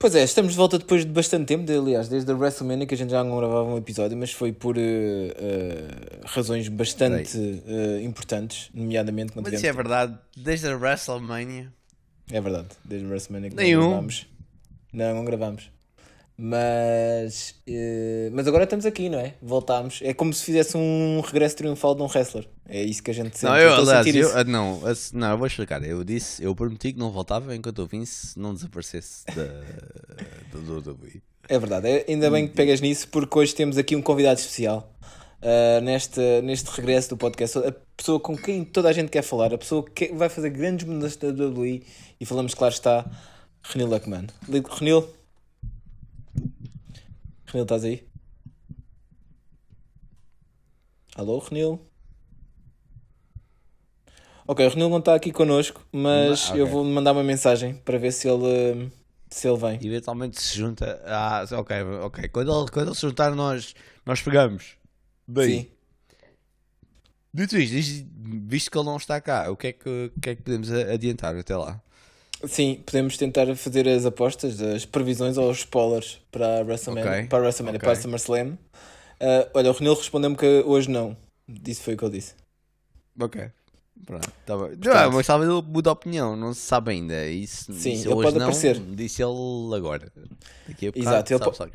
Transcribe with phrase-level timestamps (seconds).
[0.00, 2.94] Pois é, estamos de volta depois de bastante tempo, de, aliás, desde a WrestleMania que
[2.94, 8.00] a gente já não gravava um episódio, mas foi por uh, uh, razões bastante uh,
[8.02, 11.70] importantes, nomeadamente quando Mas isso é verdade, desde a WrestleMania.
[12.32, 13.80] É verdade, desde a WrestleMania que Nenhum.
[13.82, 14.26] não gravamos.
[14.90, 15.70] Não, não gravamos.
[16.42, 19.34] Mas, uh, mas agora estamos aqui, não é?
[19.42, 20.00] Voltámos.
[20.02, 22.48] É como se fizesse um regresso triunfal de um wrestler.
[22.66, 23.44] É isso que a gente sente.
[23.44, 24.80] Não, eu, aliás, eu, ah, não,
[25.12, 25.84] não, eu vou explicar.
[25.84, 29.44] Eu disse, eu prometi que não voltava enquanto o Vince não desaparecesse da,
[30.58, 31.20] do WWE.
[31.46, 34.90] É verdade, é, ainda bem que pegas nisso, porque hoje temos aqui um convidado especial.
[35.42, 39.52] Uh, neste, neste regresso do podcast, a pessoa com quem toda a gente quer falar,
[39.52, 41.82] a pessoa que vai fazer grandes mudanças da WWE
[42.18, 43.04] e falamos, claro está,
[43.62, 44.26] Renil Luckman.
[44.78, 45.06] Renil,
[47.50, 48.06] Renil, estás aí?
[51.16, 51.80] Alô, Renil?
[54.46, 56.60] Ok, o Renil não está aqui connosco, mas okay.
[56.60, 58.90] eu vou mandar uma mensagem para ver se ele,
[59.28, 59.74] se ele vem.
[59.84, 61.02] Eventualmente se junta.
[61.04, 62.28] Ah, ok, ok.
[62.28, 63.74] Quando ele, quando ele se juntar, nós,
[64.06, 64.76] nós pegamos.
[65.26, 65.62] Bem.
[65.62, 65.70] Sim.
[67.34, 68.08] Dito isto,
[68.46, 70.70] visto que ele não está cá, o que é que, o que, é que podemos
[70.70, 71.80] adiantar até lá?
[72.46, 77.26] Sim, podemos tentar fazer as apostas, as previsões ou os spoilers para a WrestleMania, okay.
[77.26, 77.86] para a WrestleMania, okay.
[77.86, 78.52] para a SummerSlam.
[79.20, 81.16] Uh, olha, o Renil respondeu-me que hoje não.
[81.66, 82.34] Isso foi o que ele disse.
[83.20, 83.50] Ok.
[84.06, 84.66] Pronto, tá bom.
[84.68, 87.26] Portanto, não, mas talvez ele mude a opinião, não se sabe ainda.
[87.26, 88.80] Isso, sim, isso ele hoje pode não, aparecer.
[88.80, 90.12] Disse ele agora.
[90.66, 91.72] Daqui a Exato, ele sabe.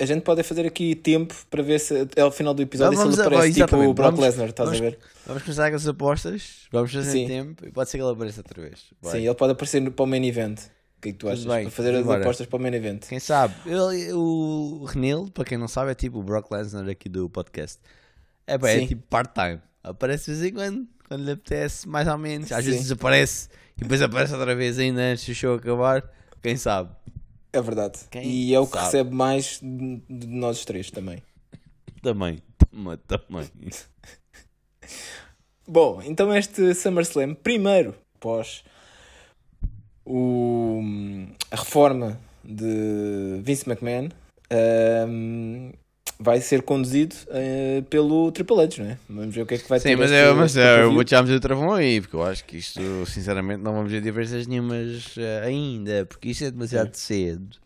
[0.00, 3.20] A gente pode fazer aqui tempo para ver se ao final do episódio não, se
[3.20, 4.98] ele aparece tipo o Brock Lesnar, estás vamos, a ver?
[5.26, 6.42] Vamos começar com as apostas,
[6.72, 7.26] vamos fazer sim.
[7.26, 8.84] tempo e pode ser que ele apareça outra vez.
[9.02, 9.12] Vai.
[9.12, 10.58] Sim, ele pode aparecer para o main event.
[10.60, 11.44] O que é que tu achas?
[11.44, 13.06] Bem, para fazer as apostas para o main event.
[13.06, 13.54] Quem sabe?
[13.66, 17.78] Ele, o Renil, para quem não sabe, é tipo o Brock Lesnar aqui do podcast.
[18.46, 19.60] É, bem, é tipo part-time.
[19.82, 22.52] Aparece de vez em quando quando lhe apetece, mais ou menos.
[22.52, 22.70] Às Sim.
[22.70, 26.08] vezes desaparece e depois aparece outra vez ainda antes do show acabar.
[26.42, 26.90] Quem sabe?
[27.52, 28.00] É verdade.
[28.10, 28.84] Quem e é o que sabe?
[28.84, 31.22] recebe mais de nós três também.
[32.02, 32.40] Também,
[33.06, 33.48] também.
[35.66, 38.64] Bom, então este SummerSlam, primeiro pós
[40.04, 40.80] o,
[41.50, 44.08] a reforma de Vince McMahon,
[45.06, 45.72] um,
[46.18, 48.98] vai ser conduzido uh, pelo Triple H, não é?
[49.08, 49.90] Vamos ver o que é que vai Sim, ter.
[49.90, 52.22] Sim, mas, este, é, mas é, eu vou te meter o travão aí, porque eu
[52.24, 56.94] acho que isto, sinceramente, não vamos ver diversas nenhumas uh, ainda, porque isto é demasiado
[56.94, 57.56] cedo.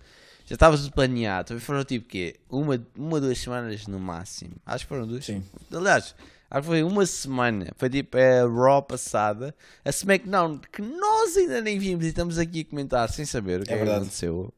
[0.45, 2.37] Já estava tudo planeado, também foram tipo quê?
[2.51, 4.53] Uma, uma, duas semanas no máximo.
[4.67, 5.25] Acho que foram duas.
[5.25, 5.43] Sim.
[5.73, 6.15] Aliás,
[6.51, 7.69] acho que foi uma semana.
[7.77, 12.61] Foi tipo a Raw passada, a SmackDown, que nós ainda nem vimos e estamos aqui
[12.61, 14.53] a comentar sem saber o que, é, é que aconteceu.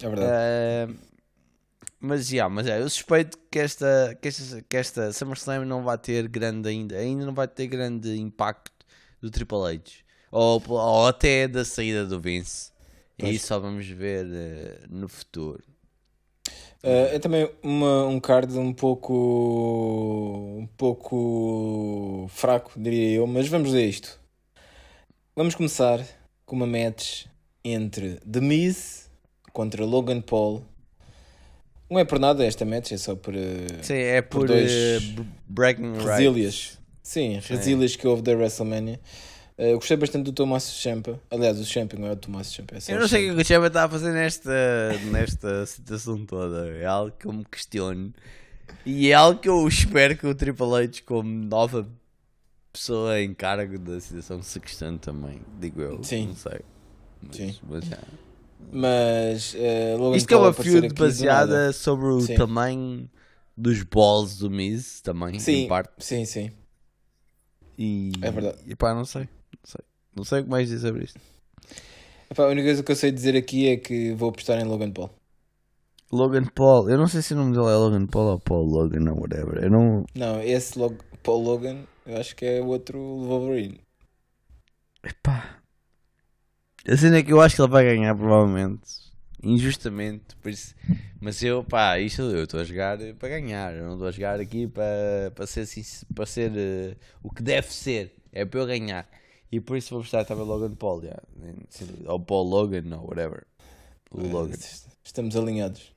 [0.00, 0.90] É verdade.
[0.90, 1.11] Uh,
[2.02, 5.96] mas, yeah, mas é, eu suspeito que esta, que, esta, que esta SummerSlam não vai
[5.96, 8.72] ter grande ainda, ainda não vai ter grande impacto
[9.20, 10.02] do Triple H.
[10.32, 12.72] Ou, ou até da saída do Vince.
[13.16, 13.30] Pois.
[13.30, 15.62] E isso só vamos ver uh, no futuro.
[16.82, 19.14] Uh, é também uma, um card um pouco
[20.58, 24.18] um pouco fraco, diria eu, mas vamos ver isto.
[25.36, 26.04] Vamos começar
[26.44, 27.26] com uma match
[27.62, 29.08] entre The Miz
[29.52, 30.64] contra Logan Paul
[31.92, 33.34] não é por nada esta match, é só por.
[33.34, 36.78] Eh, Sim, é por, por dois uh, bragging resílias.
[37.02, 39.00] Sim, resílias que houve da WrestleMania.
[39.58, 41.20] Uh, eu gostei bastante do Tomás Champa.
[41.30, 42.76] Aliás, o Champa não é o Tomás Champa.
[42.76, 44.50] É eu não sei o que o Champa está a fazer nesta,
[45.10, 46.68] nesta situação toda.
[46.68, 48.12] É algo que eu me questiono.
[48.86, 51.86] E é algo que eu espero que o Triple H, como nova
[52.72, 55.40] pessoa em cargo da situação, se questione também.
[55.60, 56.02] Digo eu.
[56.02, 56.28] Sim.
[56.28, 56.60] Não sei.
[57.20, 57.54] Mas, Sim.
[57.68, 57.98] Mas, é.
[58.70, 62.34] Mas uh, Logan Isto Paul é uma feud baseada sobre o sim.
[62.34, 63.10] tamanho
[63.56, 65.92] dos balls do Miz também, sim, em parte.
[65.98, 66.50] Sim, sim.
[67.78, 68.58] E, é verdade.
[68.66, 69.22] E pá, não sei.
[69.22, 69.80] Não sei,
[70.16, 71.20] não sei o que mais dizer sobre isto.
[72.30, 74.90] Epá, a única coisa que eu sei dizer aqui é que vou apostar em Logan
[74.90, 75.10] Paul.
[76.10, 79.10] Logan Paul, eu não sei se o nome dele é Logan Paul ou Paul Logan
[79.10, 79.62] ou whatever.
[79.62, 80.04] Eu não...
[80.14, 83.80] não, esse Log Paul Logan eu acho que é o outro Wolverine.
[85.04, 85.61] Epá,
[86.86, 88.82] a cena é que eu acho que ele vai ganhar, provavelmente.
[89.42, 90.36] Injustamente.
[90.40, 90.74] Por isso...
[91.20, 93.74] Mas eu, pá, isto eu estou a jogar para ganhar.
[93.74, 95.68] Eu não estou a jogar aqui para, para ser,
[96.12, 98.12] para ser uh, o que deve ser.
[98.32, 99.08] É para eu ganhar.
[99.50, 101.00] E por isso vou gostar também Logan Paul.
[101.02, 101.22] Yeah.
[102.06, 103.44] Ou Paul Logan, ou whatever.
[104.10, 104.56] O uh, Logan.
[105.04, 105.92] Estamos alinhados.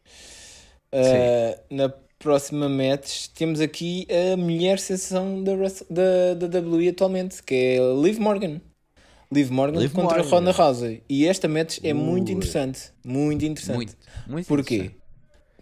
[0.93, 1.89] Uh, na
[2.19, 5.53] próxima match temos aqui a mulher sensação da,
[5.89, 8.61] da, da WWE atualmente, que é Liv Morgan.
[9.31, 10.29] Liv Morgan Liv contra Morgan.
[10.29, 11.03] Ronda Rousey.
[11.09, 12.91] E esta match é muito interessante.
[13.03, 13.75] Muito interessante.
[13.77, 13.95] Muito,
[14.27, 14.75] muito Porquê?
[14.75, 15.01] Interessante.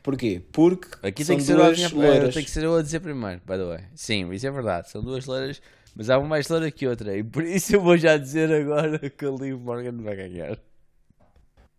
[0.04, 0.42] Porquê?
[0.52, 2.34] Porque Aqui são tem que duas ser loiras.
[2.34, 3.80] Tem que ser eu a dizer primeiro, by the way.
[3.96, 4.90] Sim, isso é verdade.
[4.90, 5.62] São duas loiras,
[5.96, 7.18] mas há uma mais loira que outra.
[7.18, 10.58] E por isso eu vou já dizer agora que a Liv Morgan vai ganhar.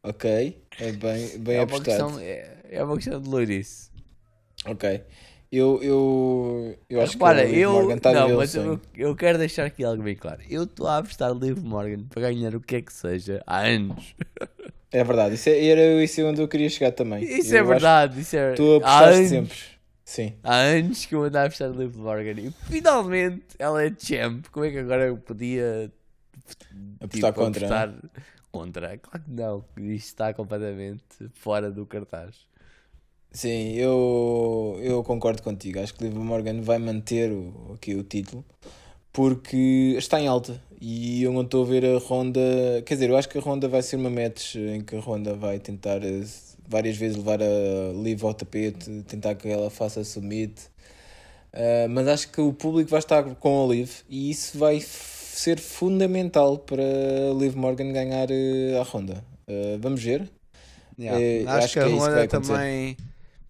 [0.03, 0.63] Ok.
[0.81, 1.85] É bem, bem É apostado.
[1.85, 3.91] questão, é, é uma questão de loirice.
[4.67, 5.03] Ok.
[5.52, 7.73] Eu, eu, eu acho Repara, que o eu.
[7.73, 10.41] Morgan está não, mas eu, eu quero deixar aqui algo bem claro.
[10.50, 14.14] Eu estou a apostar Liv Morgan para ganhar o que é que seja há anos.
[14.91, 17.23] É verdade, isso é, era isso onde eu queria chegar também.
[17.25, 18.20] Isso Eu é verdade.
[18.20, 19.58] Isso é, Tu apostaste sempre.
[20.05, 20.35] Sim.
[20.43, 24.47] Há anos que eu ando a apostar Liv Morgan e finalmente ela é champ.
[24.50, 25.90] Como é que agora eu podia
[27.00, 27.69] Apostar tipo, contra.
[27.69, 27.76] né?
[27.76, 28.11] apostar
[28.50, 28.99] contra?
[28.99, 29.64] Claro que não.
[29.79, 31.02] Isto está completamente
[31.35, 32.37] fora do cartaz.
[33.35, 35.81] Sim, eu, eu concordo contigo.
[35.81, 38.45] Acho que Liv Morgan vai manter o, aqui o título
[39.13, 42.41] porque está em alta e eu não estou a ver a Ronda.
[42.87, 45.35] Quer dizer, eu acho que a Ronda vai ser uma match em que a Ronda
[45.35, 46.25] vai tentar eh,
[46.69, 50.55] várias vezes levar a Liv ao tapete, tentar que ela faça submit.
[51.53, 55.59] Uh, mas acho que o público vai estar com a Liv e isso vai ser
[55.59, 56.83] fundamental para
[57.39, 59.25] Liv Morgan ganhar eh, a Ronda.
[59.49, 60.29] Uh, vamos ver.
[60.99, 61.21] Yeah.
[61.21, 62.97] Eh, acho, acho que que a é Ronda vai acontecer.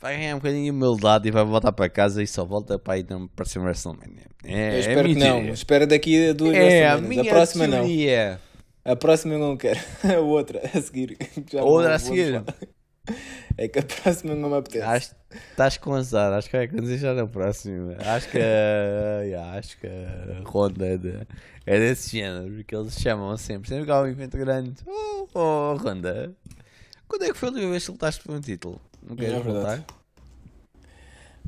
[0.05, 2.99] Vai ganhar um bocadinho de humildade e vai voltar para casa e só volta para
[2.99, 4.27] ir na próxima WrestleMania.
[4.45, 5.41] É, Eu espero que não.
[5.49, 7.79] Espero daqui a duas É, a minha A próxima não.
[7.79, 8.39] teoria.
[8.85, 9.81] A próxima eu não quero.
[10.05, 11.17] A outra a seguir.
[11.51, 12.43] Já A outra vou- a seguir?
[13.56, 14.83] É que a próxima não me apetece.
[14.85, 15.15] Acho
[15.51, 17.95] estás com azar, acho que vai acontecer já na próxima.
[18.00, 21.27] Acho que, yeah, acho que a Ronda é, de-
[21.65, 23.69] é desse género, que eles chamam sempre.
[23.69, 26.33] Sempre que há um evento grande, oh, oh Ronda,
[27.07, 28.81] quando é que foi a última vez que lutaste por um título?
[29.05, 29.85] Não queres É voltar?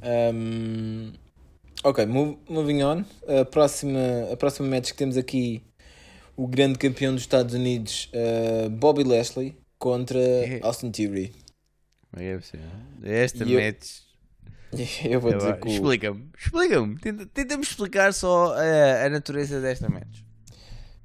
[0.03, 1.13] Um,
[1.83, 3.05] ok, moving on.
[3.27, 3.99] A próxima,
[4.33, 5.63] a próxima match que temos aqui
[6.37, 10.61] o grande campeão dos Estados Unidos, uh, Bobby Lashley, contra É.
[10.63, 11.33] Austin Theory.
[12.17, 12.25] É
[13.03, 13.25] é?
[13.25, 14.05] Esta E eu- match.
[15.09, 16.99] Eu vou dizer Agora, que Explica-me, explica-me.
[16.99, 20.21] Tenta- Tenta-me explicar só a, a natureza desta match.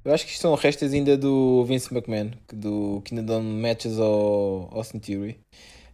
[0.04, 3.98] eu acho que isto são restas ainda do Vince McMahon, do, que ainda dão matches
[3.98, 5.38] ao Austin Theory.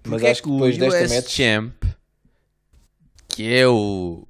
[0.08, 1.30] Mas acho que depois o desta US match.
[1.30, 1.84] Champ,
[3.28, 4.26] que é o,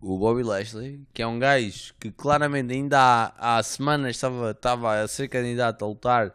[0.00, 5.00] o Bobby Lashley, que é um gajo que claramente ainda há, há semanas estava, estava
[5.00, 6.34] a ser candidato a lutar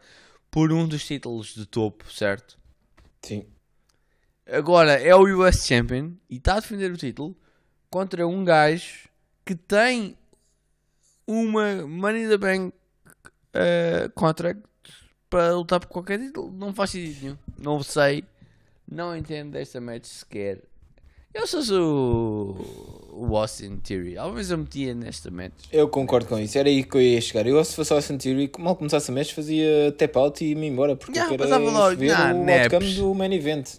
[0.50, 2.58] por um dos títulos de topo, certo?
[3.22, 3.46] Sim,
[4.50, 7.36] Agora é o US Champion e está a defender o título
[7.90, 9.10] contra um gajo
[9.46, 10.18] que tem
[11.26, 12.74] uma Money in the Bank
[13.54, 14.62] eh, contract
[15.30, 16.52] para lutar por qualquer título.
[16.52, 17.38] Não faz sentido nenhum.
[17.58, 18.24] Não sei.
[18.90, 20.62] Não entendo desta match sequer.
[21.34, 21.62] Eu sou
[23.12, 24.18] o, o Austin Theory.
[24.18, 25.54] Alguma vez eu metia nesta match.
[25.72, 26.58] eu concordo com isso.
[26.58, 27.46] Era aí que eu ia chegar.
[27.46, 30.96] Eu, se fosse Austin Theory, mal começasse a match, fazia tap out e me embora.
[30.96, 31.96] Porque Yeah, eu quero logo.
[31.98, 33.76] ver Nah, o outcome do main event.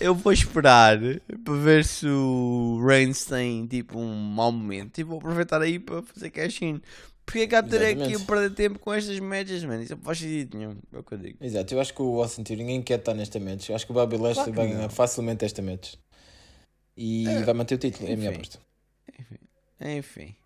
[0.00, 0.98] Eu vou esperar
[1.44, 6.02] para ver se o Reigns tem tipo um mau momento e vou aproveitar aí para
[6.02, 6.80] fazer cash in.
[7.24, 9.82] Porque é que há de ter aqui a perder tempo com estas matches, mano?
[9.82, 10.76] Isso não faz sentido nenhum.
[10.92, 11.38] É o que eu digo.
[11.40, 13.68] Exato, eu acho que o Austin Theory ninguém quer estar nesta match.
[13.70, 15.94] Eu acho que o Bobby Lashley Claro vai ganhar facilmente esta match.
[16.96, 18.36] E É, vai manter o título, é a minha enfim.
[18.40, 18.58] aposta.
[19.80, 20.36] Enfim.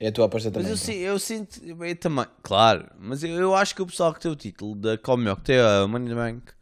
[0.00, 0.96] É a tua aposta Mas também.
[0.96, 1.12] eu, então.
[1.14, 1.60] eu sinto.
[1.64, 2.26] Eu também.
[2.42, 2.88] Claro.
[2.98, 5.58] Mas eu, eu acho que o pessoal que tem o título da melhor que tem
[5.58, 6.52] a Money in the Bank.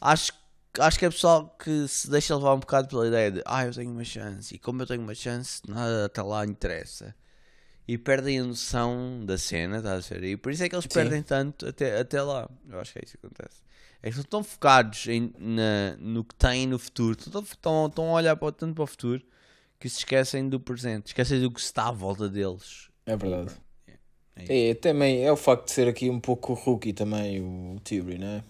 [0.00, 0.32] Acho,
[0.80, 3.42] acho que é pessoal que se deixa levar um bocado pela ideia de.
[3.46, 4.54] Ah, eu tenho uma chance.
[4.54, 7.14] E como eu tenho uma chance, nada até lá interessa.
[7.88, 10.24] E perdem a noção da cena, estás a ver?
[10.24, 10.90] E por isso é que eles Sim.
[10.90, 12.46] perdem tanto até, até lá.
[12.68, 13.62] Eu acho que é isso que acontece.
[14.02, 17.16] É que eles estão focados em, na, no que têm no futuro.
[17.18, 19.22] Estão, estão, estão a olhar para, tanto para o futuro
[19.80, 21.06] que se esquecem do presente.
[21.06, 22.90] Esquecem do que está à volta deles.
[23.06, 23.54] É verdade.
[24.36, 28.18] É É, também é o facto de ser aqui um pouco rookie também o Theory,
[28.18, 28.44] não é?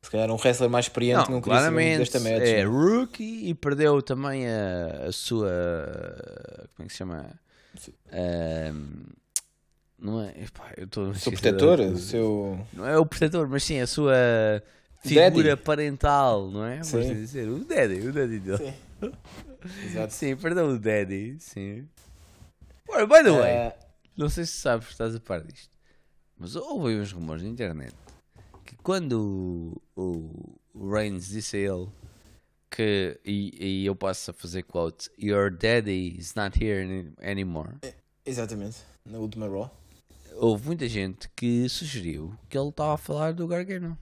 [0.00, 2.42] Se calhar um wrestler mais experiente não, muito claramente desta match.
[2.42, 2.64] é né?
[2.64, 5.48] rookie e perdeu também a, a sua
[6.74, 7.38] como é que se chama
[8.12, 9.04] Ahm,
[9.98, 12.66] não é Epá, eu estou seu protetor, da- o seu.
[12.72, 14.14] não é o protetor mas sim a sua
[15.00, 15.62] figura Daddy.
[15.62, 17.14] parental não é Vamos Sim.
[17.14, 18.74] dizer o daddy o daddy dele Sim.
[19.86, 20.12] Exato.
[20.12, 21.88] sim perdeu o daddy sim
[22.88, 23.74] Ora, by the way Ah,
[24.16, 25.70] não sei se sabes, estás a par disto,
[26.36, 27.94] mas houve uns rumores na internet
[28.66, 31.88] que quando o, o Reigns disse a ele
[32.74, 37.76] que, e, e eu passo a fazer quote, Your daddy is not here any- anymore,
[38.24, 38.78] exatamente.
[39.04, 39.70] Na última Raw.
[40.36, 43.98] houve muita gente que sugeriu que ele estava a falar do Gargano.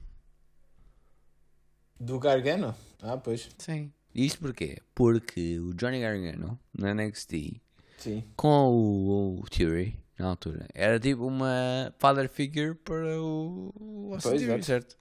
[1.98, 2.74] Do Gargano?
[3.02, 3.48] Ah, pois.
[3.58, 3.92] Sim.
[4.14, 4.78] Isto porquê?
[4.94, 7.60] Porque o Johnny Gargano, na NXT,
[7.98, 8.24] Sim.
[8.36, 14.30] com o, o Theory, na altura, era tipo uma father figure para o, o Austin
[14.30, 14.98] Pois, Theory, certo?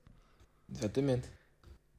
[0.71, 1.29] Exatamente.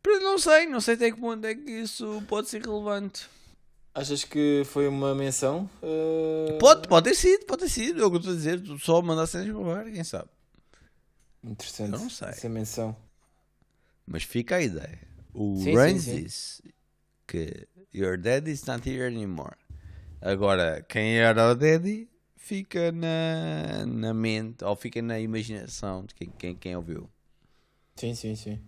[0.06, 3.28] Não sei, não sei até que ponto é que isso pode ser relevante.
[3.94, 5.68] Achas que foi uma menção?
[5.82, 8.60] Ah, Pode, pode ter sido, pode ter sido, é o que eu estou a dizer,
[8.62, 10.28] tu só mandar cenas para o ar, quem sabe.
[11.42, 11.92] Interessante.
[11.92, 12.28] Eu não sei.
[12.28, 12.96] Essa menção.
[14.06, 14.98] Mas fica a ideia.
[15.34, 16.22] O Sim, sim, Reigns sim.
[16.22, 16.74] disse
[17.26, 19.56] que Your daddy's not here anymore.
[20.20, 26.30] Agora, quem era o daddy fica na, na mente ou fica na imaginação de quem,
[26.30, 27.08] quem, quem ouviu.
[27.96, 28.60] Sim, sim, sim.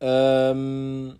[0.00, 1.16] Ahm,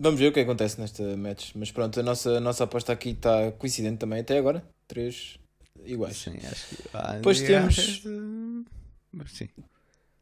[0.00, 1.50] Vamos ver o que acontece nesta match.
[1.56, 4.64] Mas pronto, a nossa, a nossa aposta aqui está coincidente também até agora.
[4.86, 5.38] Três
[5.84, 6.16] iguais.
[6.16, 6.76] Sim, acho que.
[6.94, 8.02] Ah, Depois temos-
[9.12, 9.48] mas Sim.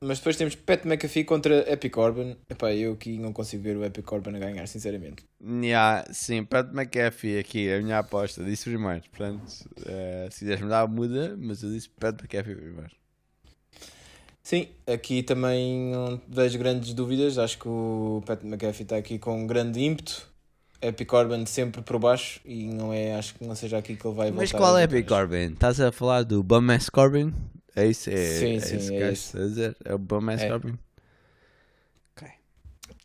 [0.00, 2.36] Mas depois temos Pat McAfee contra Epic Corbin.
[2.48, 5.24] Epá, eu aqui não consigo ver o Epic Corbin a ganhar, sinceramente.
[5.42, 9.02] Yeah, sim, Pat McAfee aqui, a minha aposta, disse primeiro.
[9.10, 9.42] Portanto,
[9.86, 12.90] eh, se quiseres mudar, muda, mas eu disse Pat McAfee primeiro.
[14.46, 17.36] Sim, aqui também não vejo grandes dúvidas.
[17.38, 20.28] Acho que o Pat McAfee está aqui com um grande ímpeto.
[20.80, 24.14] Epic Corbin sempre por baixo e não é, acho que não seja aqui que ele
[24.16, 24.84] vai Mas voltar qual a é.
[24.84, 25.52] Epic Corbin?
[25.52, 27.34] Estás a falar do Bum-Ass Corbin?
[27.74, 28.08] É isso?
[28.10, 29.36] É, Sim, é sim, é esse.
[29.36, 29.76] dizer?
[29.84, 30.46] É o Bum-Ass É.
[30.46, 30.78] Corbin?
[32.12, 32.22] Ok.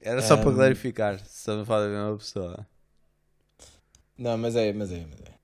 [0.01, 2.67] Era só para Um, clarificar, se estamos a falar da mesma pessoa.
[4.17, 5.39] Não, mas é, mas é, mas é.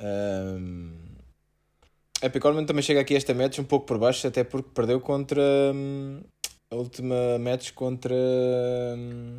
[0.00, 1.07] Ahm,
[2.22, 5.00] Epic Corbin também chega aqui a esta match um pouco por baixo, até porque perdeu
[5.00, 5.40] contra
[5.74, 6.20] hum,
[6.70, 8.14] a última match contra
[8.96, 9.38] hum,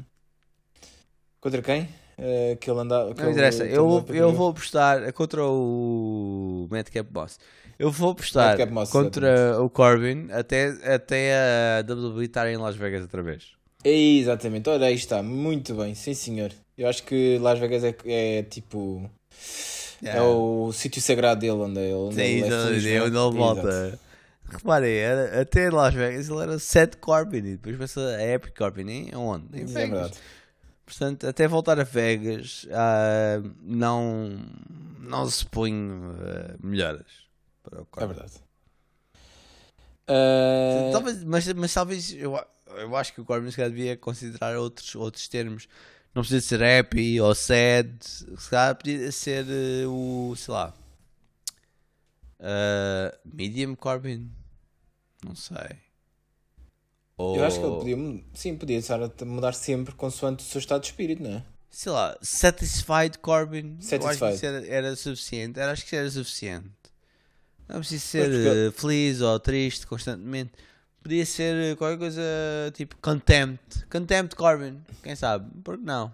[1.41, 1.87] contra quem?
[2.17, 3.13] Eh, que ele andava.
[3.13, 7.39] que Não interessa, eu, vou- eu vou apostar contra o Madcap Boss.
[7.77, 8.57] Eu vou apostar
[8.91, 13.53] contra o Corbin até, até a WWE estar em Las Vegas outra vez.
[13.85, 16.51] É, Exatamente, olha aí está, muito bem, sim senhor.
[16.77, 19.09] Eu acho que Las Vegas é, é tipo.
[20.03, 23.07] É o sítio sagrado dele, onde ele, onde Sim, ele é feliz, é não é?
[23.07, 23.99] onde ele volta.
[24.51, 28.57] Reparem, era, até em Las Vegas ele era Seth Corbin e depois passa a Epic
[28.57, 28.89] Corbin.
[28.89, 29.59] Em onde?
[29.59, 29.89] Em Isso Vegas.
[29.89, 30.19] é verdade.
[30.85, 34.39] Portanto, até voltar a Vegas, ah, não,
[34.99, 37.05] não se põe ah, melhoras
[37.61, 38.13] para o É Corbin.
[38.13, 38.33] verdade.
[40.07, 42.39] Ah, Talvez, mas, mas talvez eu,
[42.75, 45.67] eu acho que o Corbin se calhar devia considerar outros, outros termos.
[46.13, 47.89] Não precisa ser happy ou sad.
[48.03, 50.73] Se calhar podia ser eh, o, sei lá,
[52.39, 54.29] ah, medium Corbin.
[55.23, 55.77] Não sei.
[57.17, 60.59] Ou, Eu acho que ele podia, sim, podia estar a mudar sempre consoante o seu
[60.59, 61.43] estado de espírito, não é?
[61.71, 63.77] sei lá, satisfied Corbin.
[63.91, 64.45] Eu acho que Satisfied.
[64.45, 65.59] era, era suficiente.
[65.59, 66.69] Acho que era suficiente.
[67.67, 70.51] Não preciso ser porque- eh, feliz ou triste constantemente.
[71.09, 72.21] Podia ser eh, qualquer coisa
[72.75, 73.83] tipo contempt.
[73.89, 74.79] Contempt Corbin.
[75.01, 75.49] Quem sabe?
[75.63, 76.13] Por que não?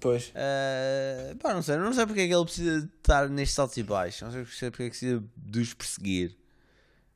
[0.00, 1.76] Pois, Eh, pá, não sei.
[1.76, 4.22] Não sei porque é que ele precisa de estar nestes altos e baixos.
[4.22, 6.36] Não sei porque é que precisa de os perseguir.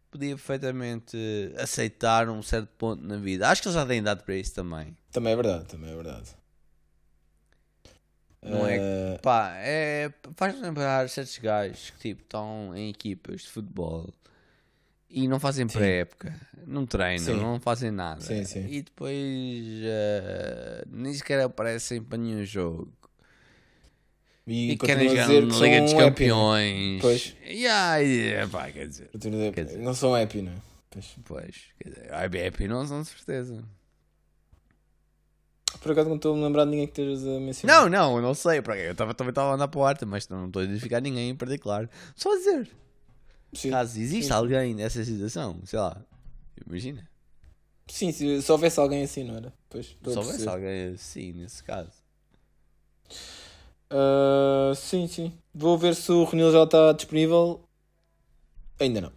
[0.08, 1.16] Podia perfeitamente
[1.58, 3.48] aceitar um certo ponto na vida.
[3.48, 4.96] Acho que ele já tem idade para isso também.
[5.10, 6.30] também é verdade, também é verdade.
[8.40, 13.48] Não é Ah, Pá, é, faz lembrar certos gajos que tipo estão em equipas de
[13.48, 14.14] futebol
[15.12, 16.34] e não fazem pré-época,
[16.66, 17.34] não treinam, Sim.
[17.36, 18.20] não fazem nada.
[18.22, 18.66] Sim, sim.
[18.68, 19.14] E depois
[19.84, 22.90] eh, nem sequer aparecem para nenhum jogo.
[24.46, 27.00] e E, querem jogar dizer na Liga dos são happy, Campeões.
[27.02, 27.36] Pois.
[27.46, 29.10] E aí, pá, quer dizer,
[29.52, 30.56] Quer dizer- não são happy, não é?
[30.90, 31.06] Pois.
[31.24, 32.12] pois, quer dizer,
[32.46, 33.62] happy não são de certeza.
[35.80, 37.82] Por acaso não estou a me lembrar de ninguém que estejas a mencionar.
[37.82, 40.46] Não, não, eu não sei, eu também estava a andar para o arte, mas não
[40.46, 41.88] estou a identificar ninguém em particular.
[42.14, 42.68] Só a dizer.
[43.54, 46.02] Sim, Caso exista alguém nessa situação, sei lá,
[46.66, 47.06] imagina.
[47.88, 49.52] sim, se, se houvesse alguém assim, não era?
[49.68, 51.92] Pois, Se houvesse alguém assim, nesse caso.
[53.90, 55.32] Ah, sim, sim.
[55.54, 57.62] Vou ver se o Renil já está disponível.
[58.80, 59.12] Ainda não.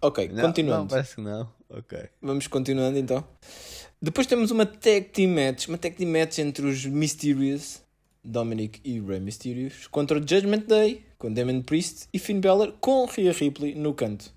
[0.00, 0.82] Ok, Não, continuando.
[0.82, 1.52] Não, parece que não.
[1.68, 1.98] Ok.
[2.20, 3.26] Vamos continuando então.
[4.00, 7.81] Depois temos uma tag team match, uma tag team match entre os Mysterious,
[8.24, 13.04] Dominic e Rey Mysterious, contra o Judgment Day, com Damon Priest e Finn Balor, com
[13.06, 14.32] Rhea Ripley no canto.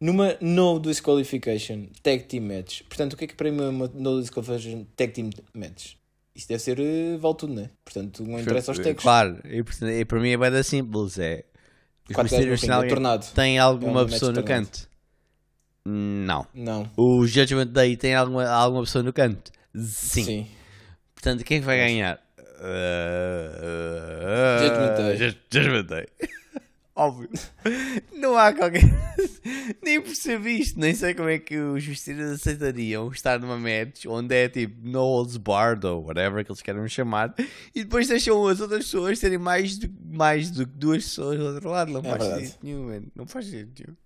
[0.00, 2.82] Numa no disqualification tag team match.
[2.88, 5.92] Portanto, o que é que para mim é uma no disqualification tag team match?
[6.34, 7.70] Isso deve ser uh, vale tudo, não é?
[7.84, 9.02] Portanto, não interessa aos tags.
[9.02, 9.62] Claro, e,
[10.00, 11.18] e para mim é bem simples.
[11.18, 11.44] É,
[12.08, 13.26] os Quatro têm é alguém- tornado.
[13.34, 14.64] têm É alguma um match pessoa no tornado.
[14.66, 14.88] canto?
[15.84, 16.46] Não.
[16.54, 16.90] Não.
[16.96, 19.50] O Judgment Day tem alguma, alguma pessoa no canto?
[19.74, 20.46] Sim.
[21.14, 22.18] Portanto, quem é que vai ganhar?
[22.60, 22.66] Uh.
[25.16, 26.06] Ju- Judgment Day.
[26.94, 27.30] Óbvio.
[28.12, 28.82] Não há qualquer.
[29.82, 30.78] nem percebi isto.
[30.78, 35.00] Nem sei como é que os Mysterios aceitariam estar numa match onde é tipo no
[35.00, 37.34] holds barred ou whatever que eles queiram chamar
[37.74, 41.46] e depois deixam as outras pessoas terem mais do, mais do que duas pessoas do
[41.46, 41.90] outro lado.
[41.90, 42.46] Não É faz verdade.
[42.48, 43.02] sentido nenhum, man.
[43.16, 43.96] Não faz sentido nenhum.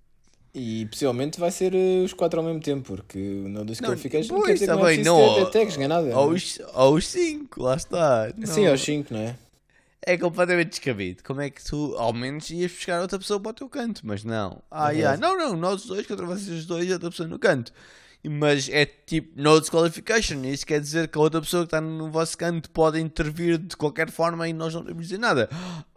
[0.54, 4.52] E possivelmente vai ser uh, os quatro ao mesmo tempo, porque no disqualification pois, quer
[4.54, 6.02] dizer que tá não é bem, preciso não, ter tags, nada.
[6.06, 6.16] não é?
[6.16, 8.32] Ou os, ou os cinco, lá está.
[8.44, 8.70] Sim, Não.
[8.70, 9.36] aos 5, não é?
[10.06, 11.24] é completamente descabido.
[11.24, 14.02] Como é que tu, ao menos, ias buscar outra pessoa para o teu canto?
[14.04, 14.62] Mas não.
[14.70, 15.16] Ah, É yeah.
[15.18, 17.72] não, não, nós dois contra vocês dois e outra pessoa no canto.
[18.26, 20.42] Mas é tipo no disqualification.
[20.44, 23.76] Isso quer dizer que a outra pessoa que está no vosso canto pode intervir de
[23.76, 25.48] qualquer forma e nós não temos de dizer nada.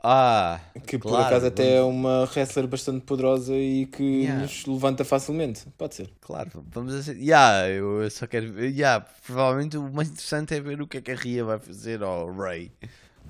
[0.04, 4.42] Ah, Que por claro, acaso até é uma wrestler bastante poderosa e que Yeah.
[4.42, 5.66] nos levanta facilmente.
[5.78, 6.10] Pode ser.
[6.20, 7.16] Claro, vamos a ser.
[7.18, 8.72] Yeah, eu só quero ver.
[8.72, 12.04] Yeah, provavelmente o mais interessante é ver o que é que a Ria vai fazer
[12.04, 12.72] ao Ray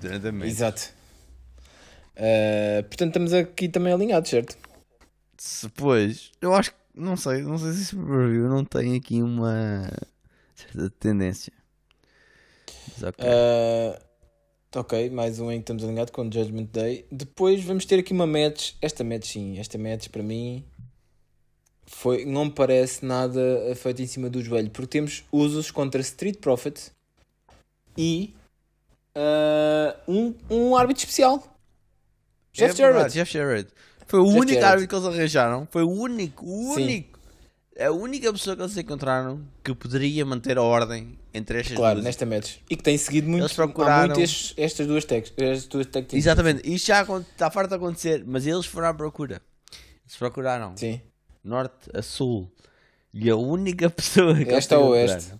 [0.00, 0.48] durante a match.
[0.48, 0.90] Exato.
[2.16, 4.56] Uh, portanto, estamos aqui também alinhados, certo?
[5.36, 6.76] Se- Pois, eu acho que.
[6.98, 9.88] Não sei, não sei se esse pay-per-view não tem aqui uma
[10.54, 11.52] certa tendência.
[12.88, 13.24] Mas ok.
[13.24, 14.00] Uh,
[14.74, 17.06] ok, mais um em que estamos alinhados com o Judgment Day.
[17.10, 18.72] Depois vamos ter aqui uma match.
[18.82, 20.64] Esta match, sim, esta match para mim
[21.86, 23.40] foi, não me parece nada
[23.76, 26.90] feito em cima do joelho, porque temos usos contra Street Profit
[27.96, 28.34] e
[29.16, 31.42] uh, um, um árbitro especial.
[32.52, 33.12] Jeff É Jarrett.
[33.12, 33.72] Jeff Jarrett.
[34.08, 35.68] Foi o único árbitro que eles arranjaram.
[35.70, 36.82] Foi o único, o Sim.
[36.84, 37.18] único.
[37.78, 42.04] A única pessoa que eles encontraram que poderia manter a ordem entre estas Claro, duas.
[42.06, 42.56] nesta match.
[42.68, 45.30] E que tem seguido muito, Eles procuraram- muito estes- estas duas tags.
[45.30, 46.12] Teams.
[46.12, 49.40] Exatamente, isto já está farto de acontecer, mas eles foram à procura.
[50.04, 51.00] Eles procuraram Sim.
[51.44, 52.50] norte a sul.
[53.14, 55.34] E a única pessoa que Esta eles oeste.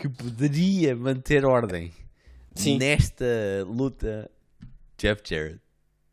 [0.00, 1.92] que poderia manter ordem
[2.56, 2.78] Sim.
[2.78, 3.24] nesta
[3.66, 4.28] luta,
[4.98, 5.60] Jeff Jarrett.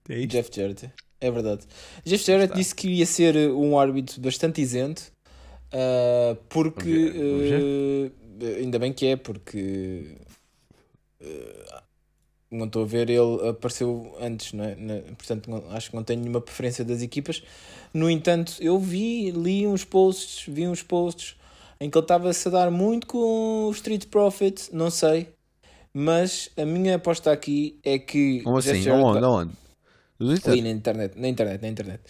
[0.07, 0.25] É?
[0.27, 1.63] Jeff Jarrett, é verdade.
[2.05, 5.11] Jeff Jarrett disse que ia ser uh, um árbitro bastante isento,
[5.73, 10.15] uh, porque Vamos ver, vamos uh, ainda bem que é, porque
[11.21, 11.81] uh,
[12.51, 14.75] não estou a ver, ele apareceu antes, não é?
[15.17, 17.43] Portanto, não- acho que não tenho nenhuma preferência das equipas.
[17.93, 21.35] No entanto, eu vi, li uns posts, vi uns posts
[21.79, 25.27] em que ele estava-se a dar muito com o Street Profit, não sei.
[25.93, 28.81] Mas a minha aposta aqui é que Como assim?
[28.81, 29.19] Jarrett Aonde?
[29.21, 29.53] vai- Aonde?
[30.21, 32.01] Ali na internet, na internet, na internet.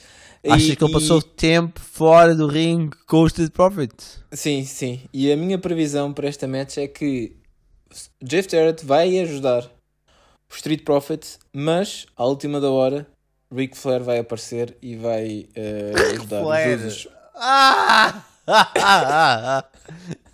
[0.47, 3.93] Achas E- que ele e- passou tempo fora do ringue com o Street Profit?
[4.31, 5.01] Sim, sim.
[5.13, 7.35] E a minha previsão para esta match é que
[8.23, 9.63] Jeff Jarrett vai ajudar
[10.51, 13.05] o Street Profit, mas à última da hora
[13.53, 16.77] Ric Flair vai aparecer e vai eh, ajudar Flair.
[16.79, 17.07] os usos.
[17.36, 18.23] Ah!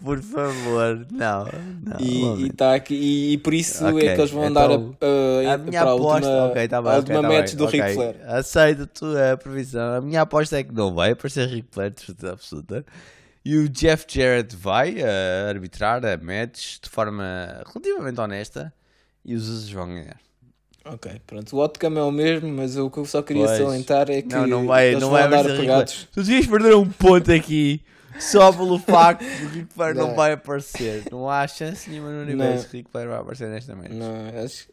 [0.06, 1.46] Por favor, não.
[1.84, 4.54] não E, e, tá aqui, e, e por isso Ok, é que eles vão então,
[4.54, 7.28] dar a, a- A minha para a aposta, última, ok, tá bem, a última tá
[7.30, 7.66] match bem, do.
[7.66, 8.16] Ric Flair.
[8.28, 9.96] Aceito a tua previsão.
[9.96, 12.86] A minha aposta é que não vai aparecer Ric Flair de certeza absoluta.
[13.44, 18.74] E o Jeff Jarrett vai eh, arbitrar a match de forma relativamente honesta
[19.24, 20.18] e os Usos vão ganhar.
[20.88, 21.56] Ok, pronto.
[21.56, 23.58] O outcome é o mesmo, mas o que eu só queria Pois.
[23.58, 26.08] salientar é que Não, não vai, eles não vão vai andar pegados.
[26.12, 27.82] Tu devias perder um ponto aqui
[28.20, 30.08] só pelo facto de o Ric Flair não.
[30.10, 30.16] Não.
[30.16, 31.04] vai aparecer.
[31.12, 32.70] Não há chance nenhuma no universo Não.
[32.70, 33.92] que o Ric Flair vai aparecer nesta match.
[33.92, 34.68] Não, acho,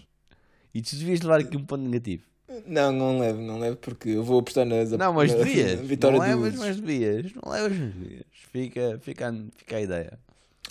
[0.74, 2.22] E tu devias levar aqui um ponto negativo.
[2.66, 5.80] não, não levo, não levo porque eu vou apostar nas Não, mas devias.
[5.88, 7.32] vitória não levas, mas devias.
[7.32, 8.24] Não levas, mas devias.
[8.52, 10.18] Fica, fica, fica a ideia.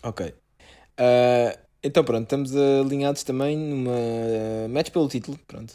[0.04, 0.32] Ok.
[0.98, 5.74] Ah, então pronto, estamos alinhados também numa ah, match pelo título, pronto.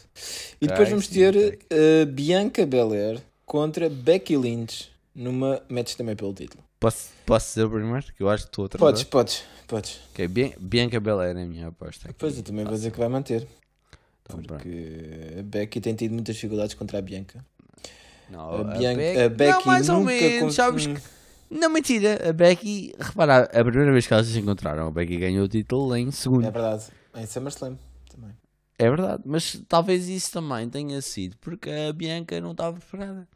[0.59, 6.15] E depois Ok, vamos sim, ter ah, Bianca Belair contra Becky Lynch numa match também
[6.15, 6.63] pelo título.
[6.79, 8.05] Posso, posso dizer o primeiro?
[8.17, 9.99] Que eu acho que estou outra Podes, podes, podes.
[10.11, 12.09] Ok, Bian- Bianca Belair é a minha aposta.
[12.09, 12.15] aqui.
[12.17, 13.47] Pois eu também vou dizer que vai manter.
[14.23, 14.41] Então.
[14.41, 17.45] Porque a Becky tem tido muitas dificuldades contra a Bianca.
[18.29, 20.95] Não, A, a Bian- Becky- a Becky não, mais ou nunca menos, cons- sabes hum,
[20.95, 21.01] que-
[21.51, 22.29] Não, mentira.
[22.29, 25.93] A Becky, repara, a primeira vez que elas se encontraram, a Becky ganhou o título
[25.97, 26.47] em segundo.
[26.47, 26.85] É verdade.
[27.13, 27.77] Em SummerSlam
[28.09, 28.31] também.
[28.79, 33.27] É verdade, mas talvez isso também tenha sido porque a Bianca não estava preparada.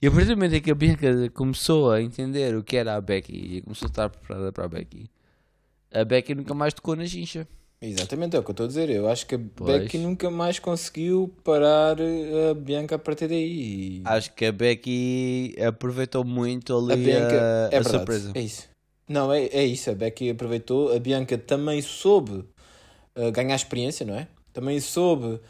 [0.00, 2.94] E a partir do momento em que a Bianca começou a entender o que era
[2.94, 5.10] a Becky e começou a estar preparada para a Becky,
[5.90, 7.48] a Becky nunca mais tocou na chincha.
[7.84, 8.88] Exatamente, é o que eu estou a dizer.
[8.90, 9.82] Eu acho que a Pois.
[9.82, 14.00] Becky nunca mais conseguiu parar eh, a Bianca a partir daí.
[14.04, 17.88] Acho que a Becky aproveitou muito ali a a, Bianca a é verdade.
[17.96, 18.32] surpresa.
[18.36, 18.68] É isso.
[19.08, 19.90] Não, é, é isso.
[19.90, 20.94] A Becky aproveitou.
[20.94, 22.44] A Bianca também soube
[23.16, 24.28] eh, ganhar experiência, não é?
[24.52, 25.40] Também soube.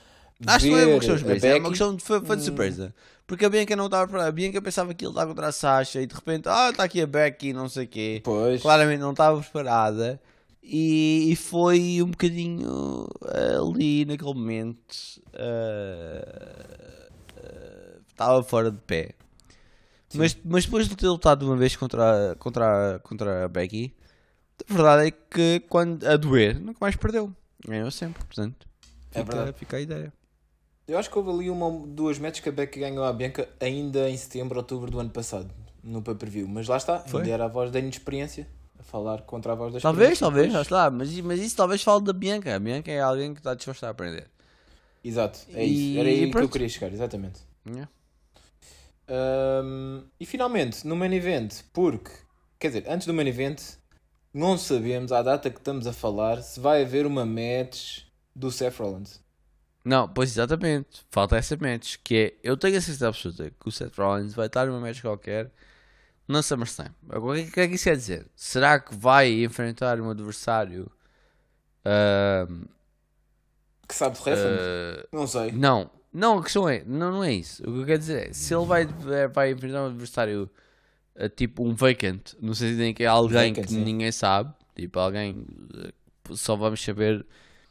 [0.46, 2.02] Acho que não é uma ver questão de a surpresa, é uma Becky- questão de,
[2.02, 2.94] foi, foi de surpresa.
[3.26, 4.24] Porque a Bianca não estava.
[4.26, 7.00] A Bianca pensava que ele estava contra a Sasha e de repente, ah, está aqui
[7.02, 8.20] a Becky, não sei o quê.
[8.24, 8.60] Pois.
[8.62, 10.18] Claramente não estava preparada.
[10.62, 13.07] E, e foi um bocadinho
[13.61, 14.94] ali naquele momento.
[15.35, 19.14] ah, ah, Estava fora de pé.
[20.14, 23.94] Mas, mas depois de ter lutado uma vez contra, a- contra, a- contra a Becky,
[24.68, 27.35] a verdade é que quando a doer, nunca mais perdeu.
[27.66, 28.68] Ganhou sempre, portanto.
[29.14, 29.59] É Fica, verdade.
[29.59, 30.12] fica a ideia.
[30.87, 34.11] Eu acho que houve ali uma, duas matches que a Becky ganhou à Bianca ainda
[34.11, 35.51] em setembro, outubro do ano passado,
[35.83, 36.46] no pay-per-view.
[36.46, 37.20] Mas lá está, Foi?
[37.22, 38.46] ainda era a voz da inexperiência,
[38.82, 40.90] falar contra a voz da Talvez, talvez, acho lá.
[40.90, 42.54] Mas, mas isso talvez fale da Bianca.
[42.54, 44.28] A Bianca é alguém que está disposto a aprender.
[45.04, 46.00] Exato, é E- isso.
[46.00, 47.40] Era aí que eu queria chegar, exatamente.
[47.66, 47.88] Yeah.
[49.08, 52.10] Ahm, e finalmente, no main event, porque,
[52.58, 53.60] quer dizer, antes do main event,
[54.32, 58.02] não sabemos, à data que estamos a falar, se vai haver uma match
[58.34, 59.20] do Seth Rollins.
[59.84, 61.04] Não, pois exatamente.
[61.10, 61.96] Falta essa match.
[62.04, 65.00] Que é, eu tenho a certeza absoluta que o Seth Rollins vai estar numa match
[65.02, 65.50] qualquer
[66.32, 66.90] na SummerSlam.
[67.10, 68.26] Agora, o que é que isso quer dizer?
[68.36, 70.90] Será que vai enfrentar um adversário?
[71.84, 72.66] ahm,
[73.88, 74.58] Que sabe de wrestling?
[74.58, 75.52] ah, não sei.
[75.52, 77.62] não, não, a questão é, não, não é isso.
[77.62, 78.86] O que eu quero dizer é, se ele vai,
[79.32, 80.50] vai enfrentar um adversário
[81.16, 83.84] ah, tipo um vacant, no sentido em que é alguém Vacant, que sim.
[83.84, 85.90] ninguém sabe, tipo alguém ah,
[86.34, 87.26] só vamos saber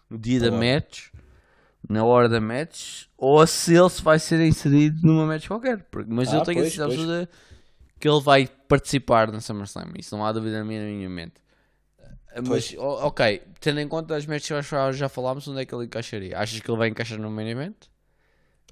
[0.10, 1.10] no dia da match,
[1.90, 5.84] na hora da match, ou se ele se vai ser inserido numa match qualquer.
[5.92, 6.96] Porque- mas Ah, eu tenho a pois, certeza pois.
[7.02, 7.30] absoluta
[8.02, 9.94] que ele vai participar na SummerSlam.
[9.98, 11.36] Isso não há dúvida na minha, na minha mente.
[12.34, 15.66] Ah, Mas, o- ok, tendo em conta as matches que já, já falámos, onde é
[15.66, 16.38] que ele encaixaria?
[16.38, 17.76] Achas que ele vai encaixar no main event?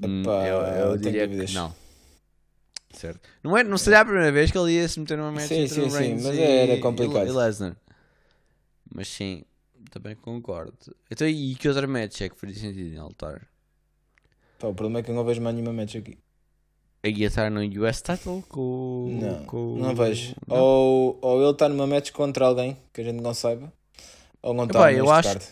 [0.01, 0.57] Hum, Epá, eu,
[0.91, 1.75] eu tenho diria que não.
[2.93, 3.21] Certo.
[3.43, 5.61] Não, é, não seria a primeira vez que ele ia se meter numa match Sim,
[5.63, 7.27] entre sim, o sim, mas e, era complicado.
[7.27, 7.75] e, Lesnar.
[8.93, 9.43] Mas sim,
[9.91, 10.73] também concordo.
[11.09, 13.47] Então, e que outra match é que faria sentido em lutar?
[14.59, 16.17] Pá, o problema é que eu não vejo mais nenhuma match aqui.
[17.03, 20.35] Ia estar no US title com, Não, com não vejo.
[20.45, 20.57] Não?
[20.57, 23.71] Ou, ou ele está numa match contra alguém que a gente não saiba,
[24.41, 25.45] ou não está neste eu acho- card.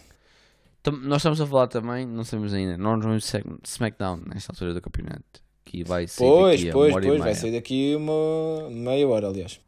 [1.03, 3.29] Nós estamos a falar também, não sabemos ainda, não vamos
[3.63, 5.41] SmackDown nesta altura do campeonato.
[5.65, 9.59] Que vai ser Pois, daqui a pois, pois, vai sair daqui uma meia hora, aliás.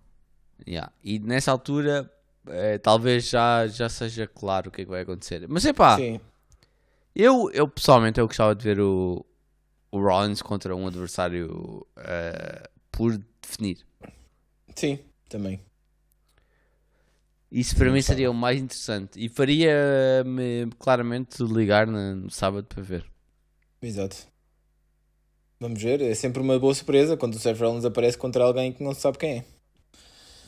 [0.66, 0.92] Yeah.
[1.04, 2.10] E nessa altura,
[2.48, 5.46] eh, talvez já, já seja claro o que é que vai acontecer.
[5.50, 6.22] Mas é pá, Sim,
[7.14, 9.26] eu, eu pessoalmente eu gostava de ver o,
[9.92, 13.86] o Rollins contra um adversário eh, por definir.
[14.76, 15.60] sim, também.
[17.52, 18.02] Isso para Não mim gostava.
[18.02, 19.20] seria o mais interessante.
[19.24, 23.06] E faria-me claramente ligar no sábado para ver.
[23.82, 24.28] Exato.
[25.58, 28.84] Vamos ver, é sempre uma boa surpresa quando o Seth Rollins aparece contra alguém que
[28.84, 29.46] não se sabe quem é.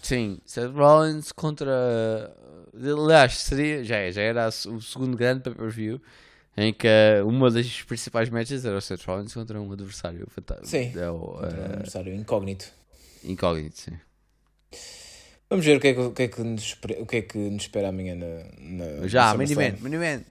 [0.02, 2.36] Sim, Seth Rollins contra.
[2.74, 6.02] Aliás, seria, já, é, já era o segundo grande pay-per-view
[6.58, 6.88] em que
[7.26, 10.68] uma das principais matches era o Seth Rollins contra um adversário fantástico.
[10.68, 10.92] Sim.
[11.00, 12.66] É o, Contra um eh, adversário incógnito.
[13.24, 13.92] incógnito, sim.
[15.50, 17.22] Vamos ver o que é que, o que, é que, nos, espera- o que, é
[17.22, 20.24] que nos espera amanhã na, na Já, main event, main event.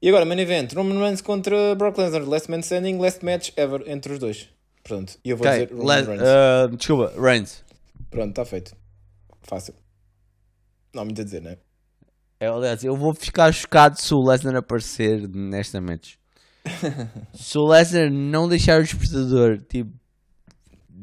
[0.00, 3.82] E agora, main event, Roman Reigns contra Brock Lesnar, last man standing, last match ever
[3.88, 4.48] entre os dois.
[4.82, 6.22] Pronto, e eu vou Ok, dizer Roman Les- Reigns.
[6.26, 7.62] ah, desculpa, Reigns.
[8.10, 8.74] Pronto, está feito.
[9.42, 9.74] Fácil.
[10.94, 11.58] Não há muito a dizer, não é?
[12.42, 16.14] É, aliás, eu vou ficar chocado se o Lesnar aparecer nesta match.
[17.32, 19.92] se o Lesnar não deixar o despertador, tipo,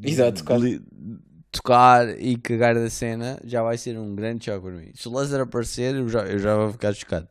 [0.04, 0.58] Exato, tocar.
[0.60, 0.82] li-
[1.50, 4.92] tocar e cagar da cena, já vai ser um grande choque para mim.
[4.94, 7.30] Se o Lesnar aparecer, eu já, eu já vou ficar chocado.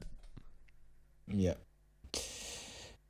[1.30, 1.60] Yeah.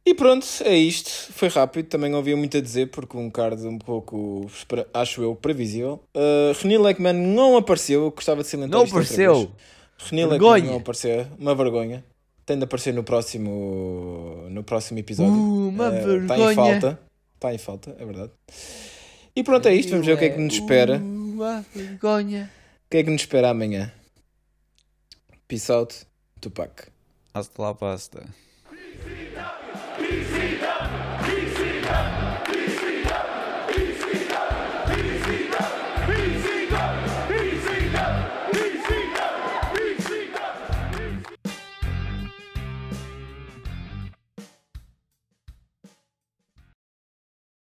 [0.05, 1.33] E pronto, é isto.
[1.33, 4.51] Foi rápido, também não havia muito a dizer, porque um card um pouco,
[4.93, 6.03] acho eu, previsível.
[6.13, 9.53] Uh, René Lekman não apareceu, eu gostava de salientar Não apareceu!
[9.99, 10.55] René Vergonha.
[10.55, 12.05] Lekman não apareceu, uma vergonha.
[12.47, 15.33] Tem de aparecer no próximo, no próximo episódio.
[15.35, 16.55] Uh, uma Está em vergonha.
[16.55, 17.01] falta.
[17.35, 18.33] Está em falta, é verdade.
[19.37, 19.91] E pronto, é isto.
[19.91, 20.97] Vamos ver o que é que nos espera.
[20.97, 22.51] Uma vergonha.
[22.87, 23.93] O que é que nos espera amanhã?
[25.47, 25.95] Peace out,
[26.41, 26.89] Tupac.
[27.35, 28.25] Hasta la pasta.